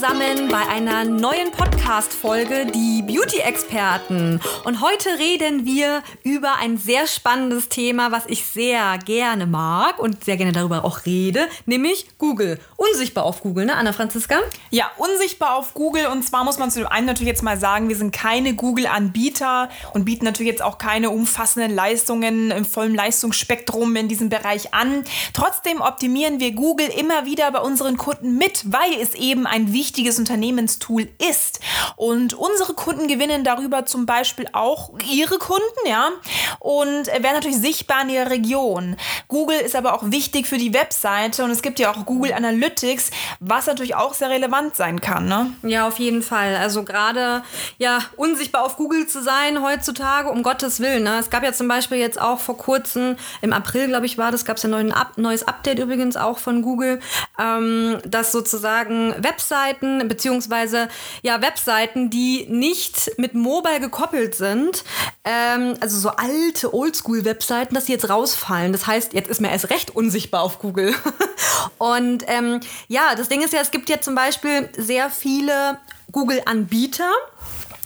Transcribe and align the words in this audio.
Zusammen 0.00 0.48
bei 0.48 0.66
einer 0.66 1.04
neuen 1.04 1.50
Podcast-Folge, 1.50 2.64
die 2.64 3.02
Beauty-Experten. 3.02 4.40
Und 4.64 4.80
heute 4.80 5.10
reden 5.18 5.66
wir 5.66 6.02
über 6.22 6.54
ein 6.56 6.78
sehr 6.78 7.06
spannendes 7.06 7.68
Thema, 7.68 8.10
was 8.10 8.24
ich 8.26 8.46
sehr 8.46 8.96
gerne 9.04 9.44
mag 9.44 9.98
und 9.98 10.24
sehr 10.24 10.38
gerne 10.38 10.52
darüber 10.52 10.86
auch 10.86 11.04
rede, 11.04 11.48
nämlich 11.66 12.06
Google. 12.16 12.58
Unsichtbar 12.76 13.24
auf 13.24 13.42
Google, 13.42 13.66
ne, 13.66 13.74
Anna 13.76 13.92
Franziska? 13.92 14.38
Ja, 14.70 14.90
unsichtbar 14.96 15.56
auf 15.56 15.74
Google. 15.74 16.06
Und 16.06 16.22
zwar 16.22 16.44
muss 16.44 16.58
man 16.58 16.70
zu 16.70 16.78
dem 16.78 16.88
einen 16.88 17.06
natürlich 17.06 17.28
jetzt 17.28 17.42
mal 17.42 17.58
sagen, 17.58 17.90
wir 17.90 17.96
sind 17.96 18.10
keine 18.10 18.54
Google-Anbieter 18.54 19.68
und 19.92 20.06
bieten 20.06 20.24
natürlich 20.24 20.52
jetzt 20.52 20.62
auch 20.62 20.78
keine 20.78 21.10
umfassenden 21.10 21.74
Leistungen 21.74 22.52
im 22.52 22.64
vollen 22.64 22.94
Leistungsspektrum 22.94 23.94
in 23.96 24.08
diesem 24.08 24.30
Bereich 24.30 24.72
an. 24.72 25.04
Trotzdem 25.34 25.82
optimieren 25.82 26.40
wir 26.40 26.52
Google 26.52 26.88
immer 26.88 27.26
wieder 27.26 27.50
bei 27.50 27.60
unseren 27.60 27.98
Kunden 27.98 28.38
mit, 28.38 28.72
weil 28.72 28.94
es 28.98 29.14
eben 29.14 29.46
ein 29.46 29.74
wichtiges 29.74 29.89
Unternehmenstool 30.18 31.08
ist. 31.30 31.60
Und 31.96 32.34
unsere 32.34 32.74
Kunden 32.74 33.08
gewinnen 33.08 33.44
darüber 33.44 33.86
zum 33.86 34.06
Beispiel 34.06 34.46
auch 34.52 34.92
ihre 35.10 35.38
Kunden, 35.38 35.62
ja, 35.86 36.10
und 36.58 37.06
werden 37.06 37.34
natürlich 37.34 37.58
sichtbar 37.58 38.02
in 38.02 38.10
ihrer 38.10 38.30
Region. 38.30 38.96
Google 39.28 39.58
ist 39.58 39.76
aber 39.76 39.94
auch 39.94 40.10
wichtig 40.10 40.46
für 40.46 40.58
die 40.58 40.74
Webseite 40.74 41.44
und 41.44 41.50
es 41.50 41.62
gibt 41.62 41.78
ja 41.78 41.90
auch 41.90 42.06
Google 42.06 42.32
Analytics, 42.32 43.10
was 43.40 43.66
natürlich 43.66 43.94
auch 43.94 44.14
sehr 44.14 44.30
relevant 44.30 44.76
sein 44.76 45.00
kann, 45.00 45.26
ne? 45.26 45.52
Ja, 45.62 45.86
auf 45.86 45.98
jeden 45.98 46.22
Fall. 46.22 46.56
Also 46.56 46.84
gerade 46.84 47.42
ja 47.78 48.00
unsichtbar 48.16 48.64
auf 48.64 48.76
Google 48.76 49.06
zu 49.06 49.22
sein 49.22 49.62
heutzutage, 49.62 50.30
um 50.30 50.42
Gottes 50.42 50.80
Willen. 50.80 51.04
Ne? 51.04 51.18
Es 51.18 51.30
gab 51.30 51.42
ja 51.42 51.52
zum 51.52 51.68
Beispiel 51.68 51.98
jetzt 51.98 52.20
auch 52.20 52.40
vor 52.40 52.56
kurzem, 52.56 53.16
im 53.40 53.52
April, 53.52 53.88
glaube 53.88 54.06
ich, 54.06 54.18
war 54.18 54.30
das, 54.30 54.44
gab 54.44 54.56
es 54.56 54.62
ja 54.62 54.74
ein 54.74 54.94
neues 55.16 55.46
Update 55.46 55.78
übrigens 55.78 56.16
auch 56.16 56.38
von 56.38 56.62
Google, 56.62 57.00
ähm, 57.38 57.98
dass 58.04 58.32
sozusagen 58.32 59.14
Webseiten, 59.18 59.79
beziehungsweise 59.80 60.88
ja, 61.22 61.40
Webseiten, 61.42 62.10
die 62.10 62.46
nicht 62.48 63.12
mit 63.16 63.34
Mobile 63.34 63.80
gekoppelt 63.80 64.34
sind, 64.34 64.84
ähm, 65.24 65.74
also 65.80 65.98
so 65.98 66.10
alte 66.10 66.74
Oldschool-Webseiten, 66.74 67.74
dass 67.74 67.86
die 67.86 67.92
jetzt 67.92 68.08
rausfallen. 68.08 68.72
Das 68.72 68.86
heißt, 68.86 69.12
jetzt 69.12 69.28
ist 69.28 69.40
mir 69.40 69.50
erst 69.50 69.70
recht 69.70 69.94
unsichtbar 69.94 70.42
auf 70.42 70.58
Google. 70.58 70.94
Und 71.78 72.24
ähm, 72.28 72.60
ja, 72.88 73.14
das 73.16 73.28
Ding 73.28 73.42
ist 73.42 73.52
ja, 73.52 73.60
es 73.60 73.70
gibt 73.70 73.88
ja 73.88 74.00
zum 74.00 74.14
Beispiel 74.14 74.68
sehr 74.76 75.10
viele 75.10 75.78
Google-Anbieter 76.10 77.10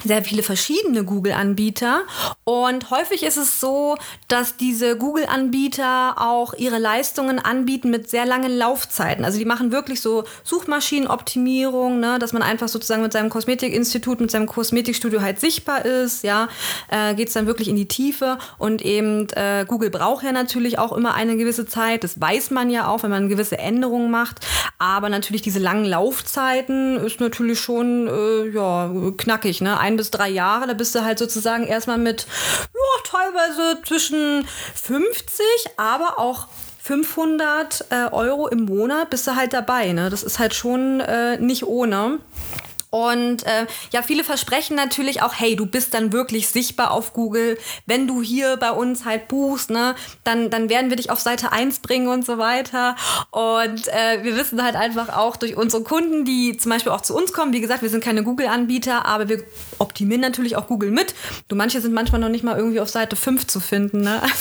sehr 0.05 0.23
viele 0.23 0.43
verschiedene 0.43 1.05
Google-Anbieter. 1.05 2.03
Und 2.45 2.91
häufig 2.91 3.23
ist 3.23 3.37
es 3.37 3.61
so, 3.61 3.97
dass 4.29 4.57
diese 4.57 4.97
Google-Anbieter 4.97 6.17
auch 6.19 6.55
ihre 6.55 6.79
Leistungen 6.79 7.39
anbieten 7.39 7.91
mit 7.91 8.09
sehr 8.09 8.27
langen 8.27 8.57
Laufzeiten. 8.57 9.25
Also 9.25 9.39
die 9.39 9.45
machen 9.45 9.73
wirklich 9.73 10.01
so 10.01 10.25
Suchmaschinenoptimierung, 10.45 12.01
ne, 12.01 12.19
dass 12.19 12.33
man 12.33 12.43
einfach 12.43 12.69
sozusagen 12.69 13.03
mit 13.03 13.13
seinem 13.13 13.31
Kosmetikinstitut, 13.31 14.21
mit 14.21 14.31
seinem 14.31 14.47
Kosmetikstudio 14.47 15.23
halt 15.23 15.41
sichtbar 15.41 15.85
ist. 15.85 16.23
Ja, 16.23 16.49
äh, 16.91 17.15
geht 17.15 17.29
es 17.29 17.35
dann 17.35 17.47
wirklich 17.47 17.69
in 17.69 17.77
die 17.77 17.89
Tiefe. 17.89 18.39
Und 18.59 18.83
eben 18.83 19.29
äh, 19.31 19.65
Google 19.67 19.91
braucht 19.91 20.25
ja 20.25 20.33
natürlich 20.33 20.79
auch 20.79 20.93
immer 20.93 21.15
eine 21.15 21.37
gewisse 21.37 21.67
Zeit. 21.67 22.05
Das 22.05 22.21
weiß 22.21 22.51
man 22.51 22.71
ja 22.71 22.89
auch, 22.89 23.03
wenn 23.03 23.11
man 23.11 23.29
gewisse 23.29 23.59
Änderungen 23.59 24.11
macht. 24.11 24.47
Aber 24.79 25.09
natürlich 25.09 25.43
diese 25.43 25.59
langen 25.59 25.87
Laufzeiten 25.87 26.97
ist 26.99 27.21
natürlich 27.21 27.59
schon 27.59 28.07
ja, 28.53 28.91
knackig. 29.17 29.61
Ne? 29.61 29.79
Ein 29.79 29.97
bis 29.97 30.11
drei 30.11 30.29
Jahre, 30.29 30.67
da 30.67 30.75
bist 30.75 30.95
du 30.95 31.05
halt 31.05 31.19
sozusagen 31.19 31.67
erstmal 31.67 31.99
mit 31.99 32.27
ja, 32.73 33.11
teilweise 33.11 33.83
zwischen 33.83 34.47
50, 34.75 35.45
aber 35.77 36.19
auch 36.19 36.49
500 36.83 37.87
äh, 37.91 38.13
Euro 38.13 38.47
im 38.49 38.67
Monat 38.67 39.09
bist 39.11 39.27
du 39.27 39.37
halt 39.37 39.53
dabei. 39.55 39.93
Ne? 39.93 40.11
Das 40.11 40.23
ist 40.23 40.39
halt 40.39 40.55
schon 40.55 41.01
äh, 41.01 41.39
nicht 41.39 41.65
ohne. 41.65 42.19
Und 42.95 43.43
äh, 43.43 43.67
ja, 43.91 44.03
viele 44.03 44.23
versprechen 44.23 44.77
natürlich 44.77 45.21
auch, 45.21 45.35
hey, 45.35 45.57
du 45.57 45.67
bist 45.67 45.95
dann 45.95 46.13
wirklich 46.13 46.47
sichtbar 46.47 46.93
auf 46.93 47.13
Google. 47.13 47.59
Wenn 47.87 48.07
du 48.07 48.23
hier 48.23 48.57
bei 48.57 48.71
uns 48.71 49.05
halt 49.05 49.27
buchst, 49.27 49.71
ne, 49.71 49.97
dann, 50.23 50.49
dann 50.49 50.69
werden 50.69 50.91
wir 50.91 50.97
dich 50.97 51.11
auf 51.11 51.19
Seite 51.19 51.51
1 51.51 51.81
bringen 51.81 52.07
und 52.07 52.25
so 52.25 52.39
weiter. 52.39 52.95
Und 53.33 53.89
äh, 53.89 54.23
wir 54.23 54.37
wissen 54.37 54.63
halt 54.63 54.77
einfach 54.77 55.09
auch 55.09 55.35
durch 55.35 55.57
unsere 55.57 55.83
Kunden, 55.83 56.25
die 56.25 56.57
zum 56.57 56.71
Beispiel 56.71 56.93
auch 56.93 57.01
zu 57.01 57.17
uns 57.17 57.33
kommen, 57.33 57.53
wie 57.53 57.61
gesagt, 57.61 57.83
wir 57.83 57.91
sind 57.91 58.05
keine 58.05 58.23
Google-Anbieter, 58.23 59.07
aber 59.07 59.29
wir 59.29 59.43
optimieren 59.81 60.21
natürlich 60.21 60.55
auch 60.55 60.69
Google 60.69 60.93
mit. 60.93 61.17
Du, 61.49 61.57
manche 61.57 61.81
sind 61.81 61.95
manchmal 61.95 62.21
noch 62.21 62.29
nicht 62.29 62.45
mal 62.45 62.57
irgendwie 62.57 62.79
auf 62.79 62.91
Seite 62.91 63.17
5 63.17 63.49
zu 63.49 63.59
finden, 63.59 64.03
ne? 64.03 64.23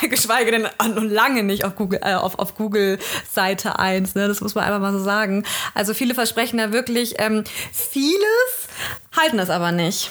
Also, 0.00 0.08
geschweige 0.08 0.50
denn 0.50 0.62
noch 0.62 1.02
lange 1.02 1.42
nicht 1.42 1.64
auf 1.64 1.76
Google, 1.76 2.00
äh, 2.02 2.14
auf, 2.14 2.38
auf 2.38 2.54
Google 2.56 2.98
Seite 3.30 3.78
1, 3.78 4.14
ne? 4.14 4.28
Das 4.28 4.40
muss 4.40 4.54
man 4.54 4.64
einfach 4.64 4.80
mal 4.80 4.92
so 4.92 5.02
sagen. 5.02 5.44
Also 5.74 5.94
viele 5.94 6.14
versprechen 6.14 6.58
da 6.58 6.72
wirklich, 6.72 7.14
ähm, 7.18 7.44
vieles, 7.72 8.68
halten 9.16 9.36
das 9.36 9.50
aber 9.50 9.72
nicht. 9.72 10.10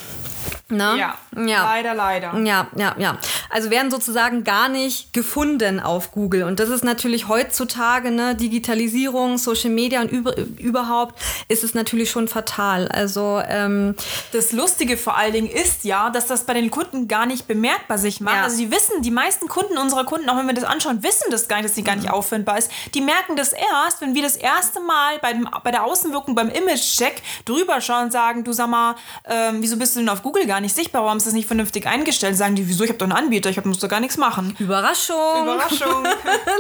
Ne? 0.72 0.98
Ja, 1.00 1.18
ja, 1.36 1.64
leider, 1.64 1.96
leider. 1.96 2.38
Ja, 2.40 2.68
ja, 2.76 2.96
ja. 3.00 3.18
Also 3.50 3.72
werden 3.72 3.90
sozusagen 3.90 4.44
gar 4.44 4.70
nicht 4.70 5.14
gefunden 5.14 5.80
auf 5.80 6.12
Google. 6.12 6.44
Und 6.44 6.60
das 6.60 6.70
ist 6.70 6.84
natürlich 6.84 7.28
heutzutage, 7.28 8.12
ne, 8.12 8.36
Digitalisierung, 8.36 9.40
Social 9.40 9.72
Media 9.72 10.00
und 10.02 10.12
über, 10.12 10.38
überhaupt 10.38 11.20
ist 11.50 11.64
es 11.64 11.74
natürlich 11.74 12.12
schon 12.12 12.28
fatal. 12.28 12.88
Also 12.88 13.42
ähm, 13.48 13.96
das 14.32 14.52
Lustige 14.52 14.98
vor 14.98 15.18
allen 15.18 15.34
Dingen 15.34 15.50
ist 15.50 15.84
ja, 15.84 16.12
dass 16.12 16.28
das 16.28 16.44
bei 16.44 16.54
den 16.54 16.70
Kunden 16.70 17.08
gar 17.08 17.26
nicht 17.26 17.48
bemerkbar 17.48 17.98
sich 17.98 18.22
macht. 18.22 18.36
Ja. 18.36 18.44
Also 18.44 18.58
die 18.58 18.72
wissen, 18.72 19.02
die 19.02 19.12
meisten 19.12 19.48
Kunden 19.48 19.78
unserer 19.78 20.06
Kunden, 20.06 20.30
auch 20.30 20.38
wenn 20.38 20.46
wir 20.46 20.54
das 20.54 20.64
anschauen, 20.64 21.02
wissen 21.02 21.32
das 21.32 21.48
gar 21.48 21.58
nicht, 21.58 21.70
dass 21.70 21.76
sie 21.76 21.84
gar 21.84 21.96
nicht 21.96 22.08
mhm. 22.08 22.14
auffindbar 22.14 22.60
ist. 22.60 22.70
Die 22.94 23.02
merken 23.02 23.36
das 23.36 23.54
erst, 23.54 24.00
wenn 24.00 24.14
wir 24.14 24.22
das 24.22 24.36
erste 24.36 24.80
Mal 24.80 25.18
bei, 25.24 25.34
dem, 25.34 25.50
bei 25.64 25.72
der 25.72 25.84
Außenwirkung, 25.86 26.36
beim 26.36 26.50
Image-Check 26.50 27.22
drüber 27.46 27.82
schauen 27.82 28.06
und 28.06 28.12
sagen, 28.12 28.44
du 28.44 28.54
sag 28.54 28.70
mal, 28.70 28.96
ähm, 29.26 29.58
wieso 29.62 29.78
bist 29.78 29.96
du 29.96 30.02
denn 30.02 30.10
auf 30.10 30.22
Google 30.22 30.46
gar 30.46 30.62
nicht 30.62 30.76
sichtbar? 30.76 31.04
Warum 31.04 31.18
ist 31.18 31.26
das 31.26 31.34
nicht 31.34 31.48
vernünftig 31.48 31.88
eingestellt? 31.88 32.38
Sagen 32.38 32.54
die, 32.54 32.68
wieso? 32.68 32.84
Ich 32.84 32.92
habe 32.92 33.00
doch 33.00 33.08
einen 33.08 33.18
Anbieter, 33.18 33.50
ich 33.50 33.58
hab, 33.58 33.66
muss 33.66 33.80
doch 33.80 33.90
gar 33.90 34.00
nichts 34.00 34.18
machen. 34.18 34.56
Überraschung. 34.60 35.42
Überraschung. 35.42 36.04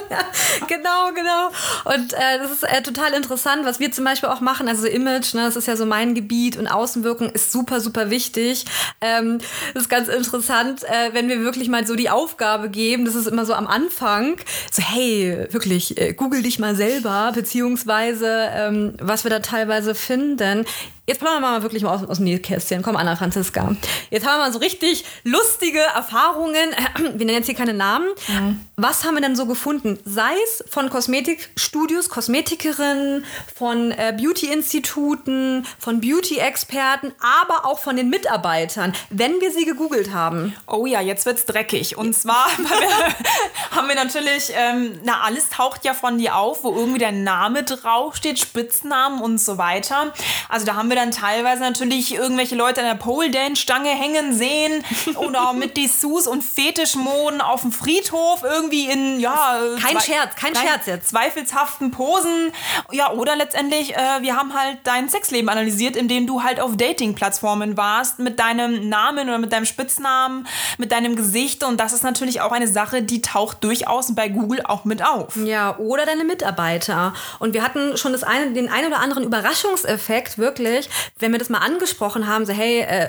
genau, 0.67 1.11
genau. 1.13 1.47
Und 1.85 2.13
äh, 2.13 2.39
das 2.39 2.51
ist 2.51 2.63
äh, 2.63 2.81
total 2.81 3.13
interessant, 3.13 3.65
was 3.65 3.79
wir 3.79 3.91
zum 3.91 4.03
Beispiel 4.03 4.29
auch 4.29 4.41
machen. 4.41 4.67
Also 4.67 4.78
Image, 4.87 5.33
ne, 5.33 5.41
das 5.41 5.55
ist 5.55 5.67
ja 5.67 5.75
so 5.75 5.85
mein 5.85 6.15
Gebiet 6.15 6.57
und 6.57 6.67
Außenwirkung 6.67 7.29
ist 7.29 7.51
super, 7.51 7.79
super 7.81 8.09
wichtig. 8.09 8.65
Ähm, 9.01 9.39
das 9.73 9.83
ist 9.83 9.89
ganz 9.89 10.07
interessant, 10.07 10.83
äh, 10.83 11.13
wenn 11.13 11.27
wir 11.27 11.41
wirklich 11.41 11.69
mal 11.69 11.85
so 11.85 11.95
die 11.95 12.09
Aufgabe 12.09 12.69
geben, 12.69 13.05
das 13.05 13.15
ist 13.15 13.27
immer 13.27 13.45
so 13.45 13.53
am 13.53 13.67
Anfang, 13.67 14.37
so 14.71 14.81
hey, 14.81 15.47
wirklich, 15.51 15.97
äh, 15.97 16.13
google 16.13 16.41
dich 16.41 16.59
mal 16.59 16.75
selber, 16.75 17.31
beziehungsweise 17.33 18.49
ähm, 18.53 18.93
was 18.99 19.23
wir 19.23 19.31
da 19.31 19.39
teilweise 19.39 19.95
finden. 19.95 20.65
Jetzt 21.09 21.21
plaudern 21.21 21.41
wir 21.41 21.49
mal 21.49 21.63
wirklich 21.63 21.81
mal 21.81 21.95
aus, 21.95 22.07
aus 22.07 22.17
dem 22.17 22.25
Nähkästchen. 22.25 22.83
Komm, 22.83 22.95
Anna 22.95 23.15
Franziska. 23.15 23.75
Jetzt 24.11 24.27
haben 24.27 24.37
wir 24.37 24.45
mal 24.45 24.53
so 24.53 24.59
richtig 24.59 25.05
lustige 25.23 25.79
Erfahrungen. 25.79 26.53
Wir 26.99 27.25
nennen 27.25 27.29
jetzt 27.39 27.47
hier 27.47 27.55
keine 27.55 27.73
Namen. 27.73 28.09
Mhm. 28.27 28.59
Was 28.75 29.03
haben 29.03 29.15
wir 29.15 29.21
denn 29.21 29.35
so 29.35 29.45
gefunden? 29.45 29.99
Sei 30.05 30.31
es 30.45 30.63
von 30.69 30.89
Kosmetikstudios, 30.89 32.09
Kosmetikerinnen, 32.09 33.25
von 33.53 33.91
äh, 33.91 34.15
Beauty-Instituten, 34.17 35.65
von 35.79 35.99
Beauty-Experten, 35.99 37.11
aber 37.19 37.65
auch 37.65 37.79
von 37.79 37.97
den 37.97 38.09
Mitarbeitern, 38.09 38.93
wenn 39.09 39.41
wir 39.41 39.51
sie 39.51 39.65
gegoogelt 39.65 40.13
haben. 40.13 40.55
Oh 40.67 40.85
ja, 40.85 41.01
jetzt 41.01 41.25
wird's 41.25 41.45
dreckig. 41.45 41.97
Und 41.97 42.13
zwar 42.13 42.47
haben 43.71 43.87
wir 43.87 43.95
natürlich, 43.95 44.51
ähm, 44.55 44.99
na, 45.03 45.21
alles 45.21 45.49
taucht 45.49 45.83
ja 45.85 45.95
von 45.95 46.19
dir 46.19 46.35
auf, 46.35 46.63
wo 46.63 46.73
irgendwie 46.73 46.99
der 46.99 47.11
Name 47.11 47.63
draufsteht, 47.63 48.37
Spitznamen 48.37 49.21
und 49.21 49.39
so 49.39 49.57
weiter. 49.57 50.13
Also 50.47 50.67
da 50.67 50.75
haben 50.75 50.87
wir 50.89 50.98
dann 50.99 51.11
teilweise 51.11 51.61
natürlich 51.61 52.13
irgendwelche 52.13 52.55
Leute 52.55 52.81
an 52.81 52.87
der 52.87 52.95
Pole 52.95 53.31
Dance 53.31 53.61
Stange 53.61 53.89
hängen 53.89 54.33
sehen 54.33 54.83
oder 55.15 55.53
mit 55.53 55.77
Dessous 55.77 56.27
und 56.27 56.43
Fetischmoden 56.43 57.41
auf 57.41 57.61
dem 57.61 57.71
Friedhof 57.71 58.43
irgendwie 58.43 58.89
in 58.89 59.19
ja 59.19 59.59
kein 59.81 59.99
Scherz, 59.99 60.35
kein 60.35 60.55
Scherz 60.55 60.85
jetzt. 60.85 61.09
zweifelshaften 61.09 61.91
Posen. 61.91 62.51
Ja 62.91 63.11
oder 63.11 63.35
letztendlich 63.35 63.95
äh, 63.95 64.21
wir 64.21 64.35
haben 64.35 64.53
halt 64.53 64.79
dein 64.83 65.09
Sexleben 65.09 65.49
analysiert, 65.49 65.95
indem 65.95 66.27
du 66.27 66.43
halt 66.43 66.59
auf 66.59 66.77
Dating 66.77 67.15
Plattformen 67.15 67.77
warst 67.77 68.19
mit 68.19 68.39
deinem 68.39 68.89
Namen 68.89 69.27
oder 69.29 69.37
mit 69.37 69.51
deinem 69.51 69.65
Spitznamen, 69.65 70.47
mit 70.77 70.91
deinem 70.91 71.15
Gesicht. 71.15 71.63
Und 71.63 71.79
das 71.79 71.93
ist 71.93 72.03
natürlich 72.03 72.41
auch 72.41 72.51
eine 72.51 72.67
Sache, 72.67 73.01
die 73.01 73.21
taucht 73.21 73.63
durchaus 73.63 74.13
bei 74.15 74.29
Google 74.29 74.61
auch 74.63 74.85
mit 74.85 75.05
auf. 75.05 75.35
Ja, 75.35 75.77
oder 75.77 76.05
deine 76.05 76.23
Mitarbeiter. 76.23 77.13
Und 77.39 77.53
wir 77.53 77.63
hatten 77.63 77.97
schon 77.97 78.11
das 78.11 78.23
eine 78.23 78.51
den 78.51 78.69
ein 78.69 78.85
oder 78.85 78.99
anderen 78.99 79.23
Überraschungseffekt 79.23 80.37
wirklich, 80.37 80.88
wenn 81.19 81.31
wir 81.31 81.39
das 81.39 81.49
mal 81.49 81.59
angesprochen 81.59 82.27
haben, 82.27 82.45
so 82.45 82.53
hey, 82.53 82.81
äh, 82.81 83.07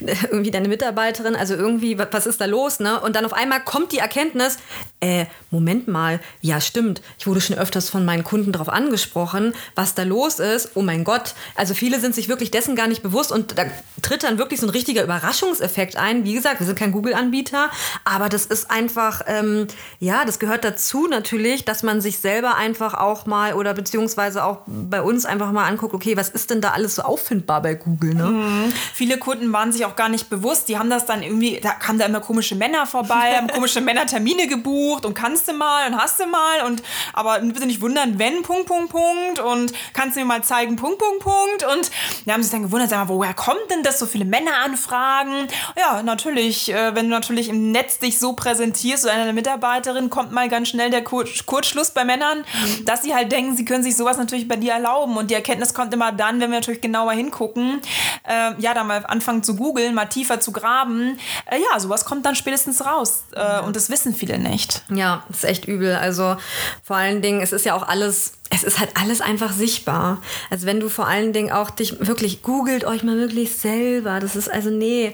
irgendwie 0.30 0.50
deine 0.50 0.68
Mitarbeiterin, 0.68 1.36
also 1.36 1.54
irgendwie, 1.54 1.98
was 1.98 2.26
ist 2.26 2.40
da 2.40 2.46
los, 2.46 2.80
ne? 2.80 3.00
Und 3.00 3.16
dann 3.16 3.24
auf 3.24 3.32
einmal 3.32 3.62
kommt 3.62 3.92
die 3.92 3.98
Erkenntnis, 3.98 4.58
äh, 5.00 5.26
Moment 5.50 5.86
mal, 5.86 6.20
ja 6.40 6.60
stimmt, 6.60 7.02
ich 7.18 7.26
wurde 7.26 7.40
schon 7.40 7.56
öfters 7.56 7.90
von 7.90 8.04
meinen 8.04 8.24
Kunden 8.24 8.52
darauf 8.52 8.68
angesprochen, 8.68 9.54
was 9.74 9.94
da 9.94 10.02
los 10.02 10.38
ist. 10.38 10.70
Oh 10.74 10.82
mein 10.82 11.04
Gott, 11.04 11.34
also 11.54 11.74
viele 11.74 12.00
sind 12.00 12.14
sich 12.14 12.28
wirklich 12.28 12.50
dessen 12.50 12.74
gar 12.74 12.88
nicht 12.88 13.02
bewusst 13.02 13.30
und 13.30 13.58
da 13.58 13.64
tritt 14.02 14.24
dann 14.24 14.38
wirklich 14.38 14.60
so 14.60 14.66
ein 14.66 14.70
richtiger 14.70 15.02
Überraschungseffekt 15.04 15.96
ein. 15.96 16.24
Wie 16.24 16.34
gesagt, 16.34 16.60
wir 16.60 16.66
sind 16.66 16.78
kein 16.78 16.92
Google-Anbieter, 16.92 17.70
aber 18.04 18.28
das 18.28 18.46
ist 18.46 18.70
einfach, 18.70 19.22
ähm, 19.26 19.66
ja, 20.00 20.24
das 20.24 20.38
gehört 20.38 20.64
dazu 20.64 21.06
natürlich, 21.06 21.64
dass 21.64 21.82
man 21.82 22.00
sich 22.00 22.18
selber 22.18 22.56
einfach 22.56 22.94
auch 22.94 23.26
mal 23.26 23.54
oder 23.54 23.74
beziehungsweise 23.74 24.44
auch 24.44 24.60
bei 24.66 25.02
uns 25.02 25.24
einfach 25.24 25.52
mal 25.52 25.66
anguckt, 25.66 25.94
okay, 25.94 26.16
was 26.16 26.28
ist 26.28 26.50
denn 26.50 26.60
da 26.60 26.70
alles 26.70 26.96
so 26.96 27.02
auffindbar 27.04 27.62
bei 27.62 27.74
Google, 27.74 28.14
ne? 28.14 28.24
Mhm. 28.24 28.72
Viele 28.92 29.18
Kunden 29.18 29.52
waren 29.52 29.72
sich 29.72 29.84
auch 29.84 29.96
gar 29.96 30.08
nicht 30.08 30.30
bewusst, 30.30 30.68
die 30.68 30.78
haben 30.78 30.90
das 30.90 31.06
dann 31.06 31.22
irgendwie, 31.22 31.60
da 31.60 31.72
kamen 31.72 31.98
da 31.98 32.06
immer 32.06 32.20
komische 32.20 32.54
Männer 32.54 32.86
vorbei, 32.86 33.36
haben 33.36 33.48
komische 33.48 33.80
Männer 33.82 34.06
Termine 34.06 34.46
gebucht 34.46 35.04
und 35.04 35.14
kannst 35.14 35.48
du 35.48 35.52
mal 35.52 35.88
und 35.88 35.96
hast 35.96 36.20
du 36.20 36.26
mal 36.26 36.62
und 36.66 36.82
aber 37.12 37.40
bitte 37.40 37.66
nicht 37.66 37.80
wundern, 37.80 38.18
wenn 38.18 38.42
Punkt 38.42 38.66
Punkt 38.66 38.90
Punkt 38.90 39.40
und 39.40 39.72
kannst 39.92 40.16
du 40.16 40.20
mir 40.20 40.26
mal 40.26 40.42
zeigen 40.42 40.76
Punkt 40.76 40.98
Punkt 40.98 41.22
Punkt 41.22 41.64
und 41.72 41.90
die 42.24 42.32
haben 42.32 42.42
sich 42.42 42.52
dann 42.52 42.62
gewundert, 42.62 42.90
sag 42.90 42.98
mal, 42.98 43.08
woher 43.08 43.34
kommt 43.34 43.70
denn 43.70 43.82
das 43.82 43.98
so 43.98 44.06
viele 44.06 44.24
Männer 44.24 44.58
anfragen? 44.64 45.48
Ja, 45.78 46.02
natürlich, 46.02 46.72
äh, 46.72 46.94
wenn 46.94 47.06
du 47.06 47.10
natürlich 47.10 47.48
im 47.48 47.72
Netz 47.72 47.98
dich 47.98 48.18
so 48.18 48.34
präsentierst 48.34 49.04
oder 49.04 49.14
eine 49.14 49.32
Mitarbeiterin 49.32 50.10
kommt 50.10 50.32
mal 50.32 50.48
ganz 50.48 50.68
schnell 50.68 50.90
der 50.90 51.02
Kur 51.02 51.24
Kurzschluss 51.46 51.90
bei 51.90 52.04
Männern, 52.04 52.38
mhm. 52.38 52.84
dass 52.84 53.02
sie 53.02 53.14
halt 53.14 53.32
denken, 53.32 53.56
sie 53.56 53.64
können 53.64 53.82
sich 53.82 53.96
sowas 53.96 54.16
natürlich 54.16 54.48
bei 54.48 54.56
dir 54.56 54.72
erlauben 54.72 55.16
und 55.16 55.30
die 55.30 55.34
Erkenntnis 55.34 55.74
kommt 55.74 55.92
immer 55.94 56.12
dann, 56.12 56.40
wenn 56.40 56.50
wir 56.50 56.58
natürlich 56.58 56.80
genauer 56.94 57.12
hingucken, 57.12 57.80
äh, 58.22 58.52
ja, 58.58 58.72
da 58.72 58.84
mal 58.84 59.04
anfangen 59.06 59.42
zu 59.42 59.56
googeln, 59.56 59.94
mal 59.94 60.06
tiefer 60.06 60.38
zu 60.38 60.52
graben, 60.52 61.18
äh, 61.50 61.58
ja, 61.58 61.80
sowas 61.80 62.04
kommt 62.04 62.24
dann 62.24 62.36
spätestens 62.36 62.86
raus 62.86 63.24
äh, 63.34 63.60
und 63.62 63.74
das 63.74 63.90
wissen 63.90 64.14
viele 64.14 64.38
nicht. 64.38 64.82
Ja, 64.90 65.24
das 65.28 65.38
ist 65.38 65.44
echt 65.44 65.64
übel. 65.64 65.96
Also 65.96 66.36
vor 66.84 66.94
allen 66.94 67.20
Dingen, 67.20 67.40
es 67.40 67.52
ist 67.52 67.64
ja 67.64 67.74
auch 67.74 67.86
alles 67.86 68.34
es 68.50 68.62
ist 68.62 68.78
halt 68.78 68.90
alles 68.94 69.20
einfach 69.20 69.52
sichtbar. 69.52 70.22
Also 70.48 70.66
wenn 70.66 70.78
du 70.78 70.88
vor 70.88 71.08
allen 71.08 71.32
Dingen 71.32 71.50
auch 71.50 71.70
dich 71.70 72.06
wirklich 72.06 72.42
googelt 72.42 72.84
euch 72.84 73.02
mal 73.02 73.16
wirklich 73.16 73.56
selber. 73.56 74.20
Das 74.20 74.36
ist 74.36 74.48
also 74.48 74.70
nee. 74.70 75.12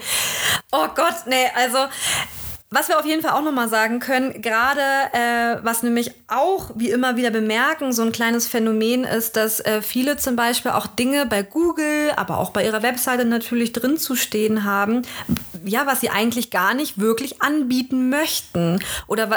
Oh 0.73 0.89
Gott, 0.95 1.15
nee, 1.27 1.47
also 1.55 1.79
was 2.73 2.89
wir 2.89 3.01
auf 3.01 3.05
jeden 3.05 3.21
Fall 3.21 3.33
auch 3.33 3.43
nochmal 3.43 3.69
sagen 3.69 3.99
können, 3.99 4.43
gerade 4.43 4.81
äh, 5.13 5.59
was 5.65 5.83
nämlich 5.83 6.13
auch 6.29 6.71
wie 6.77 6.91
immer 6.91 7.17
wieder 7.17 7.31
bemerken, 7.33 7.93
so 7.93 8.03
ein 8.03 8.13
kleines 8.13 8.47
Phänomen 8.47 9.03
ist, 9.03 9.37
dass 9.37 9.59
äh, 9.59 9.83
viele 9.83 10.19
zum 10.19 10.37
Beispiel 10.37 10.71
auch 10.71 10.87
Dinge 10.87 11.27
bei 11.27 11.43
Google, 11.43 12.13
aber 12.15 12.39
auch 12.39 12.51
bei 12.51 12.65
ihrer 12.65 12.85
Webseite 12.85 13.25
natürlich 13.25 13.73
drin 13.73 13.97
zu 13.97 14.15
stehen 14.15 14.63
haben, 14.63 15.03
ja, 15.65 15.87
was 15.87 16.01
sie 16.01 16.11
eigentlich 16.11 16.51
gar 16.51 16.75
nicht 16.75 16.99
wirklich 16.99 17.43
anbieten 17.43 18.09
möchten. 18.11 18.79
Oder 19.07 19.29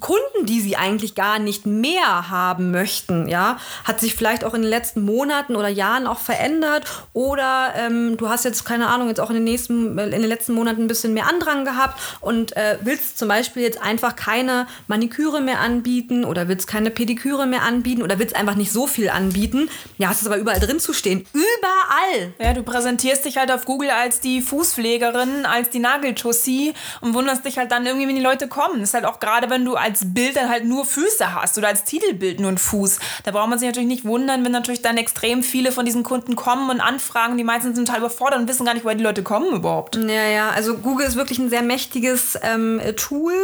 Kunden, 0.00 0.46
die 0.46 0.60
sie 0.60 0.76
eigentlich 0.76 1.14
gar 1.14 1.38
nicht 1.38 1.66
mehr 1.66 2.30
haben 2.30 2.70
möchten, 2.70 3.28
ja, 3.28 3.58
hat 3.84 4.00
sich 4.00 4.14
vielleicht 4.14 4.44
auch 4.44 4.54
in 4.54 4.62
den 4.62 4.70
letzten 4.70 5.02
Monaten 5.02 5.56
oder 5.56 5.68
Jahren 5.68 6.06
auch 6.06 6.18
verändert. 6.18 6.84
Oder 7.12 7.74
ähm, 7.76 8.16
du 8.16 8.28
hast 8.28 8.44
jetzt, 8.44 8.64
keine 8.64 8.88
Ahnung, 8.88 9.08
jetzt 9.08 9.20
auch 9.20 9.30
in 9.30 9.36
den 9.36 9.44
nächsten, 9.44 9.98
in 9.98 10.10
den 10.10 10.24
letzten 10.24 10.54
Monaten 10.54 10.82
ein 10.82 10.88
bisschen 10.88 11.14
mehr 11.14 11.28
Andrang 11.28 11.64
gehabt 11.64 12.00
und 12.20 12.56
äh, 12.56 12.78
willst 12.82 13.18
zum 13.18 13.28
Beispiel 13.28 13.62
jetzt 13.62 13.80
einfach 13.80 14.16
keine 14.16 14.66
Maniküre 14.86 15.40
mehr 15.40 15.60
anbieten 15.60 16.24
oder 16.24 16.48
willst 16.48 16.66
keine 16.66 16.90
Pediküre 16.90 17.46
mehr 17.46 17.62
anbieten 17.62 18.02
oder 18.02 18.18
willst 18.18 18.36
einfach 18.36 18.54
nicht 18.54 18.72
so 18.72 18.86
viel 18.86 19.10
anbieten. 19.10 19.68
Ja, 19.98 20.08
hast 20.08 20.22
es 20.22 20.26
aber 20.26 20.38
überall 20.38 20.60
drin 20.60 20.80
zu 20.80 20.92
stehen. 20.92 21.26
Überall! 21.32 22.32
Ja, 22.38 22.52
du 22.54 22.62
präsentierst 22.62 23.24
dich 23.24 23.36
halt 23.36 23.50
auf 23.50 23.64
Google 23.64 23.90
als 23.90 24.20
die 24.20 24.42
Fußpflegerin, 24.42 25.46
als 25.52 25.70
die 25.70 25.78
Nageltussi 25.78 26.74
und 27.00 27.14
wunderst 27.14 27.44
dich 27.44 27.58
halt 27.58 27.70
dann 27.70 27.86
irgendwie, 27.86 28.08
wenn 28.08 28.16
die 28.16 28.22
Leute 28.22 28.48
kommen. 28.48 28.80
Das 28.80 28.90
ist 28.90 28.94
halt 28.94 29.04
auch 29.04 29.20
gerade, 29.20 29.50
wenn 29.50 29.64
du 29.64 29.74
als 29.74 30.12
Bild 30.12 30.36
dann 30.36 30.48
halt 30.48 30.64
nur 30.64 30.84
Füße 30.84 31.34
hast 31.34 31.58
oder 31.58 31.68
als 31.68 31.84
Titelbild 31.84 32.40
nur 32.40 32.48
einen 32.48 32.58
Fuß. 32.58 32.98
Da 33.24 33.30
braucht 33.30 33.48
man 33.48 33.58
sich 33.58 33.68
natürlich 33.68 33.88
nicht 33.88 34.04
wundern, 34.04 34.44
wenn 34.44 34.52
natürlich 34.52 34.82
dann 34.82 34.96
extrem 34.96 35.42
viele 35.42 35.72
von 35.72 35.84
diesen 35.84 36.02
Kunden 36.02 36.36
kommen 36.36 36.70
und 36.70 36.80
anfragen. 36.80 37.36
Die 37.36 37.44
meisten 37.44 37.74
sind 37.74 37.86
total 37.86 38.00
überfordert 38.00 38.40
und 38.40 38.48
wissen 38.48 38.64
gar 38.64 38.74
nicht, 38.74 38.84
woher 38.84 38.96
die 38.96 39.04
Leute 39.04 39.22
kommen 39.22 39.54
überhaupt. 39.54 39.96
Ja, 39.96 40.26
ja, 40.26 40.50
also 40.50 40.76
Google 40.78 41.06
ist 41.06 41.16
wirklich 41.16 41.38
ein 41.38 41.50
sehr 41.50 41.62
mächtiges 41.62 42.38
ähm, 42.42 42.80
Tool. 42.96 43.34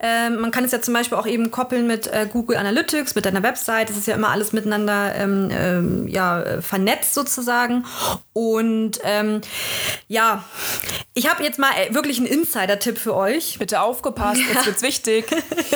Ähm, 0.00 0.40
man 0.40 0.50
kann 0.50 0.64
es 0.64 0.72
ja 0.72 0.80
zum 0.80 0.94
Beispiel 0.94 1.16
auch 1.16 1.26
eben 1.26 1.50
koppeln 1.50 1.86
mit 1.86 2.06
äh, 2.06 2.28
Google 2.30 2.56
Analytics, 2.56 3.14
mit 3.14 3.24
deiner 3.24 3.42
Website. 3.42 3.88
Das 3.88 3.96
ist 3.96 4.06
ja 4.06 4.14
immer 4.14 4.30
alles 4.30 4.52
miteinander 4.52 5.14
ähm, 5.14 5.50
ähm, 5.50 6.08
ja, 6.08 6.60
vernetzt 6.60 7.14
sozusagen. 7.14 7.84
Und 8.32 8.98
ähm, 9.04 9.40
ja, 10.08 10.44
ich 11.14 11.30
habe 11.30 11.42
jetzt 11.46 11.58
mal 11.58 11.70
äh, 11.72 11.94
wirklich 11.94 12.18
einen 12.18 12.26
Insider-Tipp 12.26 12.98
für 12.98 13.14
euch. 13.14 13.58
Bitte 13.58 13.80
aufgepasst, 13.80 14.40
ja. 14.40 14.54
jetzt 14.54 14.66
wird's 14.66 14.82
wichtig. 14.82 15.26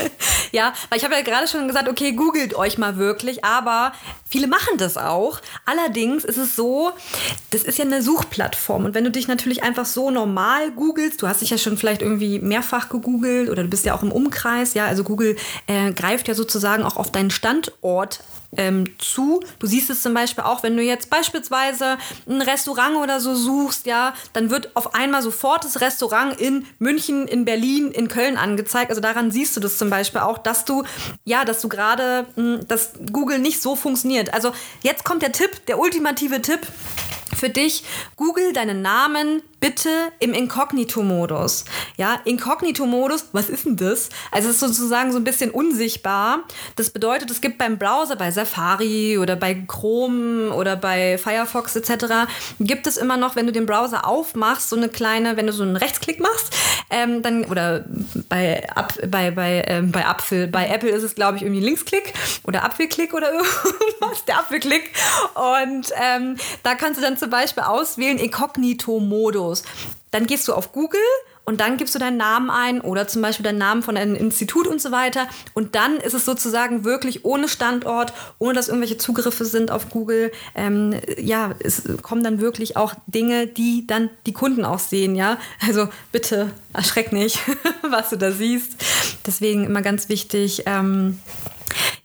ja, 0.52 0.72
weil 0.88 0.98
ich 0.98 1.04
habe 1.04 1.14
ja 1.14 1.22
gerade 1.22 1.48
schon 1.48 1.66
gesagt, 1.66 1.88
okay, 1.88 2.12
googelt 2.12 2.54
euch 2.54 2.78
mal 2.78 2.96
wirklich, 2.96 3.44
aber 3.44 3.92
viele 4.28 4.46
machen 4.46 4.78
das 4.78 4.96
auch. 4.96 5.40
Allerdings 5.64 6.24
ist 6.24 6.36
es 6.36 6.56
so, 6.56 6.92
das 7.50 7.62
ist 7.62 7.78
ja 7.78 7.84
eine 7.84 8.02
Suchplattform 8.02 8.84
und 8.84 8.94
wenn 8.94 9.04
du 9.04 9.10
dich 9.10 9.28
natürlich 9.28 9.62
einfach 9.62 9.86
so 9.86 10.10
normal 10.10 10.70
googelst, 10.72 11.22
du 11.22 11.28
hast 11.28 11.40
dich 11.40 11.50
ja 11.50 11.58
schon 11.58 11.76
vielleicht 11.76 12.02
irgendwie 12.02 12.38
mehrfach 12.38 12.88
gegoogelt 12.88 13.48
oder 13.48 13.62
du 13.62 13.68
bist 13.68 13.84
ja 13.84 13.94
auch 13.94 14.02
im 14.02 14.12
Umkreis, 14.12 14.74
ja, 14.74 14.86
also 14.86 15.04
Google 15.04 15.36
äh, 15.66 15.92
greift 15.92 16.28
ja 16.28 16.34
sozusagen 16.34 16.82
auch 16.82 16.96
auf 16.96 17.10
deinen 17.10 17.30
Standort 17.30 18.20
ähm, 18.56 18.94
zu. 18.98 19.40
Du 19.58 19.66
siehst 19.66 19.90
es 19.90 20.02
zum 20.02 20.14
Beispiel 20.14 20.44
auch, 20.44 20.62
wenn 20.62 20.76
du 20.76 20.82
jetzt 20.82 21.10
beispielsweise 21.10 21.98
ein 22.28 22.42
Restaurant 22.42 22.96
oder 22.96 23.20
so 23.20 23.34
suchst, 23.34 23.86
ja, 23.86 24.14
dann 24.32 24.50
wird 24.50 24.74
auf 24.74 24.94
einmal 24.94 25.22
sofort 25.22 25.59
das 25.60 25.80
Restaurant 25.80 26.40
in 26.40 26.66
München, 26.78 27.26
in 27.28 27.44
Berlin, 27.44 27.90
in 27.90 28.08
Köln 28.08 28.36
angezeigt. 28.36 28.90
Also 28.90 29.00
daran 29.00 29.30
siehst 29.30 29.56
du 29.56 29.60
das 29.60 29.78
zum 29.78 29.90
Beispiel 29.90 30.20
auch, 30.20 30.38
dass 30.38 30.64
du, 30.64 30.84
ja, 31.24 31.44
dass 31.44 31.60
du 31.60 31.68
gerade, 31.68 32.26
hm, 32.34 32.66
dass 32.66 32.92
Google 33.12 33.38
nicht 33.38 33.60
so 33.62 33.76
funktioniert. 33.76 34.32
Also 34.34 34.52
jetzt 34.82 35.04
kommt 35.04 35.22
der 35.22 35.32
Tipp, 35.32 35.66
der 35.66 35.78
ultimative 35.78 36.42
Tipp 36.42 36.60
für 37.34 37.48
dich, 37.48 37.84
google 38.16 38.52
deinen 38.52 38.82
Namen 38.82 39.42
bitte 39.60 39.90
im 40.18 40.32
Inkognito-Modus. 40.32 41.66
Ja, 41.96 42.18
Inkognito-Modus, 42.24 43.26
was 43.32 43.48
ist 43.50 43.66
denn 43.66 43.76
das? 43.76 44.08
Also 44.30 44.48
es 44.48 44.54
ist 44.54 44.60
sozusagen 44.60 45.12
so 45.12 45.18
ein 45.18 45.24
bisschen 45.24 45.50
unsichtbar. 45.50 46.44
Das 46.76 46.90
bedeutet, 46.90 47.30
es 47.30 47.40
gibt 47.40 47.58
beim 47.58 47.78
Browser, 47.78 48.16
bei 48.16 48.30
Safari 48.30 49.18
oder 49.18 49.36
bei 49.36 49.54
Chrome 49.54 50.52
oder 50.52 50.76
bei 50.76 51.18
Firefox 51.18 51.76
etc., 51.76 51.90
gibt 52.58 52.86
es 52.86 52.96
immer 52.96 53.16
noch, 53.16 53.36
wenn 53.36 53.46
du 53.46 53.52
den 53.52 53.66
Browser 53.66 54.06
aufmachst, 54.06 54.70
so 54.70 54.76
eine 54.76 54.88
kleine, 54.88 55.36
wenn 55.36 55.46
du 55.46 55.52
so 55.52 55.62
einen 55.62 55.76
Rechtsklick 55.76 56.20
machst, 56.20 56.54
ähm, 56.88 57.22
dann, 57.22 57.44
oder 57.44 57.84
bei, 58.28 58.68
Ab, 58.74 58.94
bei, 59.08 59.30
bei, 59.30 59.64
ähm, 59.66 59.92
bei 59.92 60.06
Apfel, 60.06 60.46
bei 60.48 60.68
Apple 60.68 60.90
ist 60.90 61.02
es, 61.02 61.14
glaube 61.14 61.36
ich, 61.36 61.42
irgendwie 61.42 61.60
Linksklick 61.60 62.14
oder 62.44 62.64
Apfelklick 62.64 63.12
oder 63.14 63.32
irgendwas, 63.32 64.24
der 64.26 64.38
Apfelklick. 64.38 64.90
Und 65.34 65.92
ähm, 66.00 66.36
da 66.62 66.74
kannst 66.74 66.98
du 66.98 67.04
dann 67.04 67.16
zum 67.16 67.30
Beispiel 67.30 67.62
auswählen 67.62 68.18
Inkognito-Modus. 68.18 69.49
Dann 70.10 70.26
gehst 70.26 70.48
du 70.48 70.54
auf 70.54 70.72
Google 70.72 71.00
und 71.44 71.60
dann 71.60 71.78
gibst 71.78 71.94
du 71.94 71.98
deinen 71.98 72.16
Namen 72.16 72.50
ein 72.50 72.80
oder 72.80 73.08
zum 73.08 73.22
Beispiel 73.22 73.42
deinen 73.42 73.58
Namen 73.58 73.82
von 73.82 73.96
einem 73.96 74.14
Institut 74.14 74.66
und 74.66 74.80
so 74.80 74.92
weiter. 74.92 75.26
Und 75.54 75.74
dann 75.74 75.96
ist 75.96 76.14
es 76.14 76.24
sozusagen 76.24 76.84
wirklich 76.84 77.24
ohne 77.24 77.48
Standort, 77.48 78.12
ohne 78.38 78.54
dass 78.54 78.68
irgendwelche 78.68 78.98
Zugriffe 78.98 79.44
sind 79.44 79.70
auf 79.70 79.88
Google. 79.88 80.30
Ähm, 80.54 80.94
ja, 81.18 81.54
es 81.58 81.82
kommen 82.02 82.22
dann 82.22 82.40
wirklich 82.40 82.76
auch 82.76 82.94
Dinge, 83.06 83.46
die 83.46 83.86
dann 83.86 84.10
die 84.26 84.32
Kunden 84.32 84.64
auch 84.64 84.78
sehen. 84.78 85.16
Ja, 85.16 85.38
also 85.66 85.88
bitte 86.12 86.52
erschreck 86.72 87.12
nicht, 87.12 87.40
was 87.82 88.10
du 88.10 88.16
da 88.16 88.30
siehst. 88.30 88.76
Deswegen 89.26 89.64
immer 89.64 89.82
ganz 89.82 90.08
wichtig. 90.08 90.64
Ähm, 90.66 91.18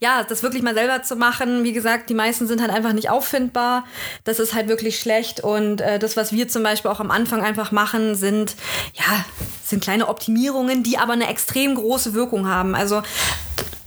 ja, 0.06 0.24
das 0.24 0.44
wirklich 0.44 0.62
mal 0.62 0.76
selber 0.76 1.02
zu 1.02 1.16
machen. 1.16 1.64
Wie 1.64 1.74
gesagt, 1.74 2.12
die 2.12 2.14
meisten 2.14 2.46
sind 2.46 2.62
halt 2.62 2.70
einfach 2.70 2.94
nicht 2.94 3.10
auffindbar. 3.10 3.86
Das 4.24 4.38
ist 4.40 4.54
halt 4.54 4.68
wirklich 4.68 5.00
schlecht. 5.00 5.40
Und 5.40 5.82
äh, 5.82 5.98
das, 5.98 6.16
was 6.16 6.32
wir 6.32 6.48
zum 6.48 6.62
Beispiel 6.62 6.92
auch 6.92 7.00
am 7.00 7.10
Anfang 7.10 7.42
einfach 7.42 7.72
machen, 7.72 8.14
sind, 8.14 8.56
ja, 8.94 9.26
sind 9.64 9.82
kleine 9.82 10.08
Optimierungen, 10.08 10.84
die 10.84 11.00
aber 11.00 11.14
eine 11.14 11.28
extrem 11.28 11.74
große 11.74 12.14
Wirkung 12.14 12.48
haben. 12.48 12.76
Also 12.76 13.02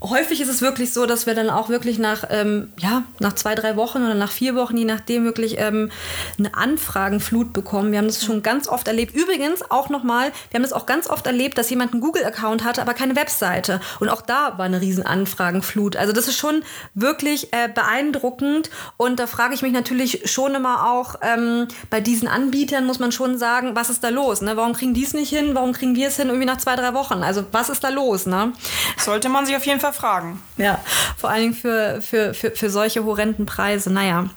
häufig 0.00 0.40
ist 0.40 0.48
es 0.48 0.62
wirklich 0.62 0.92
so, 0.92 1.06
dass 1.06 1.26
wir 1.26 1.34
dann 1.34 1.50
auch 1.50 1.68
wirklich 1.68 1.98
nach, 1.98 2.24
ähm, 2.30 2.72
ja, 2.78 3.04
nach 3.18 3.34
zwei, 3.34 3.54
drei 3.54 3.76
Wochen 3.76 3.98
oder 3.98 4.14
nach 4.14 4.30
vier 4.30 4.54
Wochen, 4.54 4.76
je 4.76 4.84
nachdem, 4.84 5.24
wirklich 5.24 5.56
ähm, 5.58 5.90
eine 6.38 6.54
Anfragenflut 6.54 7.52
bekommen. 7.52 7.90
Wir 7.90 7.98
haben 7.98 8.06
das 8.06 8.24
schon 8.24 8.42
ganz 8.42 8.68
oft 8.68 8.86
erlebt. 8.86 9.14
Übrigens 9.14 9.68
auch 9.70 9.88
nochmal, 9.88 10.32
wir 10.50 10.58
haben 10.58 10.62
das 10.62 10.72
auch 10.72 10.86
ganz 10.86 11.10
oft 11.10 11.26
erlebt, 11.26 11.58
dass 11.58 11.70
jemand 11.70 11.92
einen 11.92 12.00
Google-Account 12.00 12.64
hatte, 12.64 12.80
aber 12.80 12.94
keine 12.94 13.16
Webseite. 13.16 13.80
Und 13.98 14.08
auch 14.08 14.22
da 14.22 14.56
war 14.56 14.66
eine 14.66 14.80
riesen 14.80 15.04
Anfragenflut. 15.04 15.96
Also 15.96 16.12
das 16.12 16.28
ist 16.28 16.36
schon 16.36 16.62
wirklich 16.94 17.52
äh, 17.52 17.68
beeindruckend. 17.68 18.70
Und 18.96 19.18
da 19.18 19.26
frage 19.26 19.54
ich 19.54 19.62
mich 19.62 19.72
natürlich 19.72 20.30
schon 20.30 20.54
immer 20.54 20.90
auch, 20.90 21.16
ähm, 21.22 21.66
bei 21.90 22.00
diesen 22.00 22.28
Anbietern 22.28 22.86
muss 22.86 23.00
man 23.00 23.10
schon 23.10 23.36
sagen, 23.38 23.74
was 23.74 23.90
ist 23.90 24.04
da 24.04 24.10
los? 24.10 24.42
Ne? 24.42 24.56
Warum 24.56 24.74
kriegen 24.74 24.94
die 24.94 25.04
es 25.04 25.12
nicht 25.12 25.30
hin? 25.30 25.54
Warum 25.54 25.72
kriegen 25.72 25.96
wir 25.96 26.08
es 26.08 26.16
hin 26.16 26.28
irgendwie 26.28 26.46
nach 26.46 26.58
zwei, 26.58 26.76
drei 26.76 26.94
Wochen? 26.94 27.22
Also 27.24 27.44
was 27.50 27.68
ist 27.68 27.82
da 27.82 27.88
los? 27.88 28.26
Ne? 28.26 28.52
Sollte 28.96 29.28
man 29.28 29.44
sich 29.44 29.56
auf 29.56 29.66
jeden 29.66 29.80
Fall 29.80 29.87
fragen. 29.92 30.42
Ja, 30.56 30.80
vor 31.16 31.30
allen 31.30 31.42
Dingen 31.42 31.54
für, 31.54 32.00
für, 32.00 32.34
für, 32.34 32.50
für 32.52 32.70
solche 32.70 33.04
horrenden 33.04 33.46
Preise. 33.46 33.92
Naja. 33.92 34.28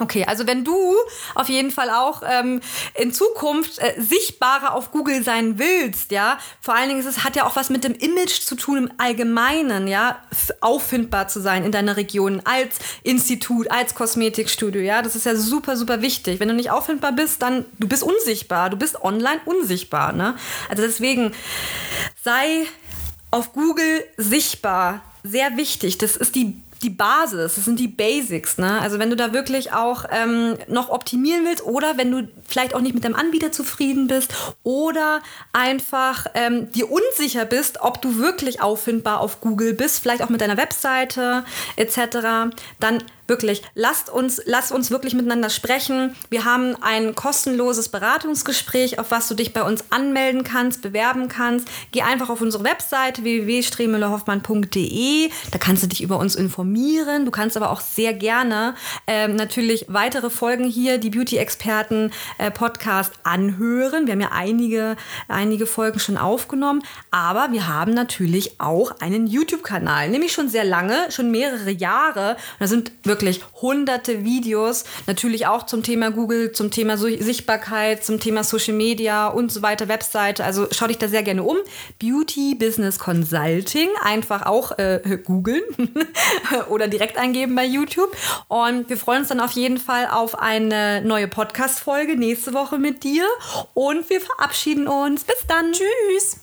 Okay, 0.00 0.24
also 0.26 0.46
wenn 0.46 0.64
du 0.64 0.94
auf 1.34 1.48
jeden 1.48 1.70
Fall 1.70 1.90
auch 1.90 2.22
ähm, 2.28 2.60
in 2.94 3.12
Zukunft 3.12 3.78
äh, 3.78 4.00
sichtbarer 4.00 4.74
auf 4.74 4.90
Google 4.90 5.22
sein 5.22 5.58
willst, 5.58 6.10
ja, 6.10 6.38
vor 6.60 6.74
allen 6.74 6.88
Dingen 6.88 7.00
ist 7.00 7.06
es 7.06 7.24
hat 7.24 7.36
ja 7.36 7.44
auch 7.46 7.56
was 7.56 7.68
mit 7.68 7.84
dem 7.84 7.92
Image 7.94 8.40
zu 8.40 8.54
tun 8.54 8.78
im 8.78 8.92
Allgemeinen, 8.96 9.86
ja, 9.86 10.18
auffindbar 10.60 11.28
zu 11.28 11.40
sein 11.40 11.64
in 11.64 11.72
deiner 11.72 11.96
Region 11.96 12.40
als 12.44 12.76
Institut, 13.02 13.70
als 13.70 13.94
Kosmetikstudio, 13.94 14.80
ja, 14.80 15.02
das 15.02 15.14
ist 15.14 15.26
ja 15.26 15.36
super, 15.36 15.76
super 15.76 16.00
wichtig. 16.00 16.40
Wenn 16.40 16.48
du 16.48 16.54
nicht 16.54 16.70
auffindbar 16.70 17.12
bist, 17.12 17.42
dann 17.42 17.66
du 17.78 17.86
bist 17.86 18.02
unsichtbar, 18.02 18.70
du 18.70 18.76
bist 18.76 19.02
online 19.02 19.40
unsichtbar, 19.44 20.12
ne? 20.12 20.36
Also 20.68 20.82
deswegen 20.82 21.32
sei 22.22 22.66
auf 23.32 23.52
Google 23.52 24.04
sichtbar. 24.16 25.02
Sehr 25.24 25.56
wichtig. 25.56 25.98
Das 25.98 26.16
ist 26.16 26.36
die 26.36 26.62
die 26.82 26.90
Basis, 26.90 27.54
das 27.54 27.64
sind 27.64 27.78
die 27.78 27.88
Basics. 27.88 28.58
Ne? 28.58 28.80
Also 28.80 28.98
wenn 28.98 29.10
du 29.10 29.16
da 29.16 29.32
wirklich 29.32 29.72
auch 29.72 30.04
ähm, 30.10 30.56
noch 30.68 30.90
optimieren 30.90 31.44
willst 31.44 31.64
oder 31.64 31.96
wenn 31.96 32.10
du 32.10 32.28
vielleicht 32.46 32.74
auch 32.74 32.80
nicht 32.80 32.94
mit 32.94 33.04
deinem 33.04 33.14
Anbieter 33.14 33.52
zufrieden 33.52 34.08
bist 34.08 34.34
oder 34.64 35.20
einfach 35.52 36.26
ähm, 36.34 36.70
dir 36.72 36.90
unsicher 36.90 37.44
bist, 37.44 37.80
ob 37.80 38.02
du 38.02 38.18
wirklich 38.18 38.60
auffindbar 38.60 39.20
auf 39.20 39.40
Google 39.40 39.74
bist, 39.74 40.00
vielleicht 40.00 40.22
auch 40.22 40.28
mit 40.28 40.40
deiner 40.40 40.56
Webseite 40.56 41.44
etc., 41.76 42.52
dann 42.80 43.02
wirklich, 43.32 43.62
lasst 43.74 44.10
uns, 44.10 44.42
lasst 44.44 44.72
uns 44.72 44.90
wirklich 44.90 45.14
miteinander 45.14 45.48
sprechen. 45.48 46.14
Wir 46.28 46.44
haben 46.44 46.76
ein 46.82 47.14
kostenloses 47.14 47.88
Beratungsgespräch, 47.88 48.98
auf 48.98 49.10
was 49.10 49.26
du 49.26 49.34
dich 49.34 49.54
bei 49.54 49.62
uns 49.62 49.84
anmelden 49.88 50.44
kannst, 50.44 50.82
bewerben 50.82 51.28
kannst. 51.28 51.66
Geh 51.92 52.02
einfach 52.02 52.28
auf 52.28 52.42
unsere 52.42 52.62
Webseite 52.62 53.24
www.stremüllerhoffmann.de. 53.24 55.30
Da 55.50 55.56
kannst 55.56 55.82
du 55.82 55.86
dich 55.86 56.02
über 56.02 56.18
uns 56.18 56.34
informieren. 56.34 57.24
Du 57.24 57.30
kannst 57.30 57.56
aber 57.56 57.70
auch 57.70 57.80
sehr 57.80 58.12
gerne 58.12 58.74
ähm, 59.06 59.34
natürlich 59.34 59.86
weitere 59.88 60.28
Folgen 60.28 60.64
hier, 60.64 60.98
die 60.98 61.08
Beauty-Experten 61.08 62.12
äh, 62.36 62.50
anhören. 63.22 64.06
Wir 64.06 64.12
haben 64.12 64.20
ja 64.20 64.32
einige, 64.32 64.96
einige 65.28 65.64
Folgen 65.64 65.98
schon 65.98 66.18
aufgenommen. 66.18 66.82
Aber 67.10 67.50
wir 67.50 67.66
haben 67.66 67.94
natürlich 67.94 68.60
auch 68.60 69.00
einen 69.00 69.26
YouTube-Kanal, 69.26 70.10
nämlich 70.10 70.34
schon 70.34 70.50
sehr 70.50 70.64
lange, 70.64 71.10
schon 71.10 71.30
mehrere 71.30 71.70
Jahre. 71.70 72.32
Und 72.32 72.60
da 72.60 72.66
sind 72.66 72.92
wirklich 73.04 73.21
wirklich 73.22 73.40
hunderte 73.60 74.24
Videos, 74.24 74.84
natürlich 75.06 75.46
auch 75.46 75.64
zum 75.66 75.82
Thema 75.82 76.10
Google, 76.10 76.52
zum 76.52 76.70
Thema 76.70 76.96
Sichtbarkeit, 76.96 78.04
zum 78.04 78.20
Thema 78.20 78.44
Social 78.44 78.74
Media 78.74 79.28
und 79.28 79.52
so 79.52 79.62
weiter, 79.62 79.88
Webseite. 79.88 80.44
Also 80.44 80.66
schau 80.72 80.88
dich 80.88 80.98
da 80.98 81.08
sehr 81.08 81.22
gerne 81.22 81.44
um. 81.44 81.56
Beauty 81.98 82.54
Business 82.56 82.98
Consulting, 82.98 83.88
einfach 84.02 84.46
auch 84.46 84.76
äh, 84.78 85.18
googeln 85.24 85.62
oder 86.68 86.88
direkt 86.88 87.16
eingeben 87.16 87.54
bei 87.54 87.64
YouTube. 87.64 88.14
Und 88.48 88.88
wir 88.88 88.96
freuen 88.96 89.20
uns 89.20 89.28
dann 89.28 89.40
auf 89.40 89.52
jeden 89.52 89.78
Fall 89.78 90.08
auf 90.08 90.38
eine 90.38 91.02
neue 91.02 91.28
Podcast-Folge 91.28 92.16
nächste 92.16 92.52
Woche 92.52 92.78
mit 92.78 93.04
dir. 93.04 93.24
Und 93.74 94.10
wir 94.10 94.20
verabschieden 94.20 94.88
uns. 94.88 95.24
Bis 95.24 95.46
dann. 95.46 95.72
Tschüss. 95.72 96.41